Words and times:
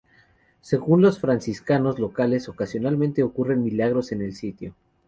Según 0.61 1.03
los 1.03 1.19
franciscanos 1.19 1.99
locales, 1.99 2.49
ocasionalmente 2.49 3.21
ocurren 3.21 3.63
milagros 3.63 4.11
en 4.11 4.23
el 4.23 4.33
sitio. 4.33 4.73